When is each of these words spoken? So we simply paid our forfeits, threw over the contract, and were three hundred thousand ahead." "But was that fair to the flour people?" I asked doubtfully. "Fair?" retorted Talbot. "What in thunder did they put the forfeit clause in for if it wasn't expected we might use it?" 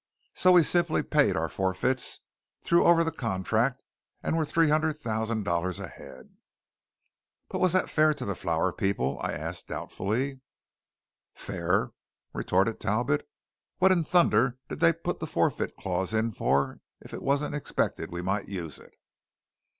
So 0.33 0.53
we 0.53 0.63
simply 0.63 1.03
paid 1.03 1.35
our 1.35 1.47
forfeits, 1.47 2.21
threw 2.63 2.85
over 2.85 3.03
the 3.03 3.11
contract, 3.11 3.83
and 4.23 4.35
were 4.35 4.45
three 4.45 4.67
hundred 4.67 4.97
thousand 4.97 5.45
ahead." 5.47 6.35
"But 7.49 7.59
was 7.59 7.73
that 7.73 7.87
fair 7.87 8.11
to 8.15 8.25
the 8.25 8.33
flour 8.33 8.73
people?" 8.73 9.19
I 9.21 9.33
asked 9.33 9.67
doubtfully. 9.67 10.41
"Fair?" 11.35 11.91
retorted 12.33 12.79
Talbot. 12.79 13.29
"What 13.77 13.91
in 13.91 14.03
thunder 14.03 14.57
did 14.69 14.79
they 14.79 14.91
put 14.91 15.19
the 15.19 15.27
forfeit 15.27 15.75
clause 15.77 16.15
in 16.15 16.31
for 16.31 16.79
if 17.01 17.13
it 17.13 17.21
wasn't 17.21 17.53
expected 17.53 18.09
we 18.11 18.23
might 18.23 18.49
use 18.49 18.79
it?" 18.79 18.93